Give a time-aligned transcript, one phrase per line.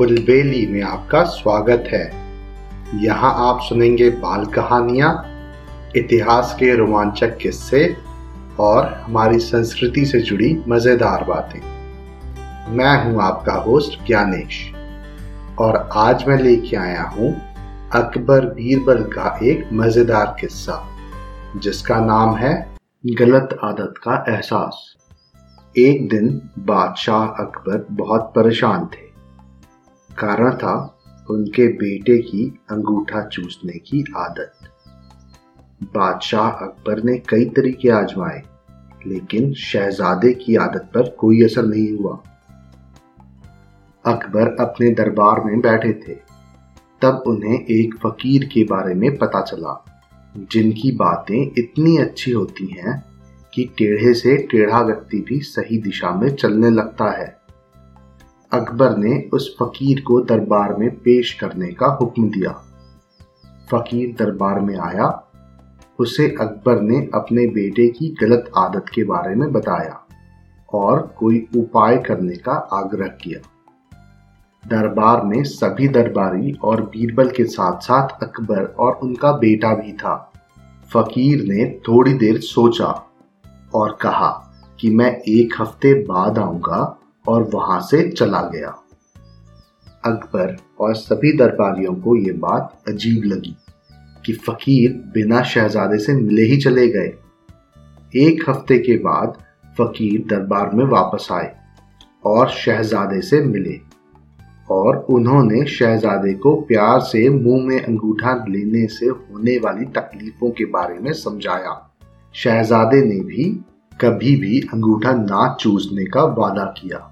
[0.00, 2.04] कुलबेली में आपका स्वागत है।
[3.02, 5.10] यहाँ आप सुनेंगे बाल कहानियाँ,
[5.96, 7.84] इतिहास के रोमांचक किस्से
[8.60, 11.60] और हमारी संस्कृति से जुड़ी मज़ेदार बातें।
[12.76, 14.62] मैं हूँ आपका होस्ट ज्ञानेश
[15.58, 17.30] और आज मैं लेके आया हूँ
[17.94, 20.80] अकबर बीरबल का एक मज़ेदार किस्सा,
[21.56, 22.54] जिसका नाम है
[23.04, 24.82] गलत आदत का एहसास।
[25.76, 29.09] एक दिन बादशाह अकबर बहुत परेशान थे।
[30.20, 30.98] कारण था
[31.30, 34.52] उनके बेटे की अंगूठा चूसने की आदत।
[35.82, 38.42] बादशाह अकबर ने कई तरीके आजमाए,
[39.06, 42.22] लेकिन शहजादे की आदत पर कोई असर नहीं हुआ।
[44.06, 46.14] अकबर अपने दरबार में बैठे थे।
[47.02, 49.84] तब उन्हें एक फकीर के बारे में पता चला,
[50.36, 53.04] जिनकी बातें इतनी अच्छी होती हैं
[53.54, 57.39] कि टेढ़े से टेढ़ा व्यक्ति भी सही दिशा में चलने लगता है।
[58.52, 62.52] अकबर ने उस फकीर को दरबार में पेश करने का हुक्म दिया।
[63.72, 65.28] फकीर दरबार में आया।
[65.98, 70.06] उसे अकबर ने अपने बेटे की गलत आदत के बारे में बताया
[70.74, 73.40] और कोई उपाय करने का आग्रह किया।
[74.68, 80.32] दरबार में सभी दरबारी और बीरबल के साथ साथ अकबर और उनका बेटा भी था।
[80.94, 83.06] फकीर ने थोड़ी देर सोचा
[83.74, 86.96] और कहा कि मैं एक हफ़्ते बाद आऊँगा
[87.28, 88.68] और वहाँ से चला गया।
[90.04, 93.56] अकबर और सभी दरबारियों को यह बात अजीब लगी
[94.26, 97.12] कि फकीर बिना शहजादे से मिले ही चले गए।
[98.16, 99.38] एक हफ़्ते के बाद
[99.78, 101.54] फकीर दरबार में वापस आए
[102.24, 103.78] और शहजादे से मिले
[104.70, 110.64] और उन्होंने शहजादे को प्यार से मुँह में अंगूठा लेने से होने वाली तकलीफों के
[110.64, 111.90] बारे में समझाया।
[112.34, 113.44] शहजादे ने भी
[114.00, 117.06] कभी भी अंगूठा ना चूसने का वादा किया।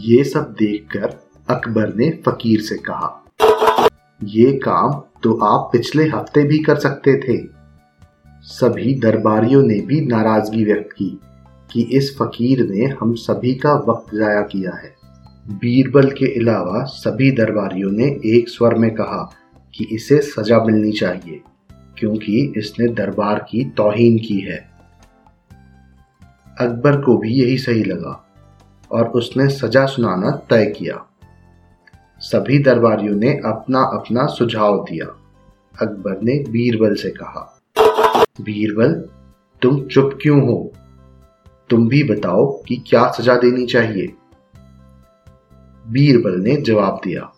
[0.00, 1.14] ये सब देखकर
[1.48, 3.08] अकबर ने फकीर से कहा,
[4.20, 7.36] ये काम तो आप पिछले हफ़्ते भी कर सकते थे।
[8.44, 11.08] सभी दरबारियों ने भी नाराज़गी व्यक्त की
[11.70, 14.94] कि इस फकीर ने हम सभी का वक्त जाया किया है।
[15.54, 19.22] बीरबल के अलावा सभी दरबारियों ने एक स्वर में कहा
[19.74, 21.40] कि इसे सजा मिलनी चाहिए,
[21.98, 24.58] क्योंकि इसने दरबार की तोहीन की है।
[26.60, 28.24] अकबर को भी यही सही लगा
[28.92, 31.06] और उसने सजा सुनाना तय किया।
[32.18, 35.06] सभी दरबारियों ने अपना अपना सुझाव दिया।
[35.82, 37.60] अकबर ने बीरबल से कहा,
[38.40, 39.08] बीरबल,
[39.62, 40.72] तुम चुप क्यों हो?
[41.70, 44.12] तुम भी बताओ कि क्या सजा देनी चाहिए?
[45.88, 47.32] बीरबल ने जवाब दिया,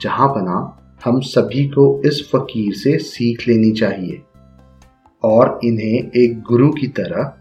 [0.00, 0.74] जहाँ बना,
[1.04, 4.22] हम सभी को इस फकीर से सीख लेनी चाहिए
[5.24, 7.37] और इन्हें एक गुरु की तरह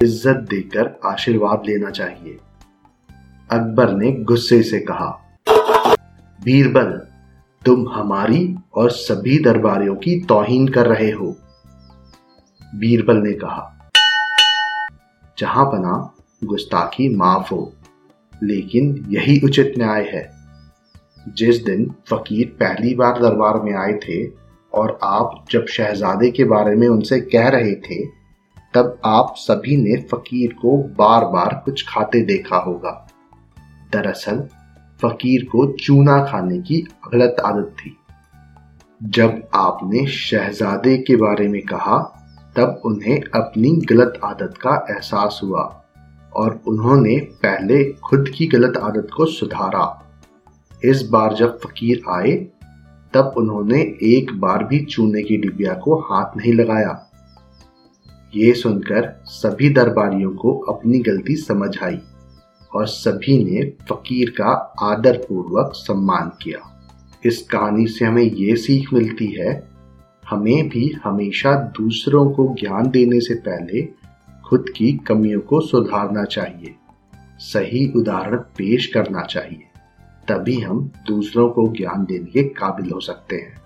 [0.00, 2.38] इज़्ज़त देकर आशीर्वाद लेना चाहिए।
[3.50, 5.08] अकबर ने गुस्से से कहा
[6.38, 6.90] बीरबल
[7.62, 11.34] तुम हमारी और सभी दरबारियों की तोहीन कर रहे हो।
[12.60, 13.72] बीरबल ने कहा,
[15.38, 15.94] जहाँ बना
[16.42, 17.72] गुस्ताखी माफ़ हो,
[18.32, 20.30] लेकिन यही उचित न्याय है।
[21.28, 24.24] जिस दिन फकीर पहली बार दरबार में आए थे
[24.72, 28.04] और आप जब शहजादे के बारे में उनसे कह रहे थे
[28.76, 33.06] तब आप सभी ने फकीर को बार बार कुछ खाते देखा होगा।
[33.92, 34.48] दरअसल,
[35.02, 36.80] फकीर को चूना खाने की
[37.14, 37.96] गलत आदत थी।
[39.02, 41.98] जब आपने शहजादे के बारे में कहा,
[42.56, 45.84] तब उन्हें अपनी गलत आदत का एहसास हुआ
[46.36, 50.02] और उन्होंने पहले खुद की गलत आदत को सुधारा।
[50.84, 52.32] इस बार जब फकीर आए,
[53.14, 57.05] तब उन्होंने एक बार भी चूने की डिबिया को हाथ नहीं लगाया।
[58.32, 61.98] ये सुनकर सभी दरबारियों को अपनी गलती समझ आई
[62.72, 66.58] और सभी ने फकीर का आदर पूर्वक सम्मान किया।
[67.24, 69.52] इस कहानी से हमें ये सीख मिलती है,
[70.30, 73.82] हमें भी हमेशा दूसरों को ज्ञान देने से पहले
[74.44, 76.74] खुद की कमियों को सुधारना चाहिए,
[77.38, 79.62] सही उदाहरण पेश करना चाहिए,
[80.28, 83.65] तभी हम दूसरों को ज्ञान देने के काबिल हो सकते हैं।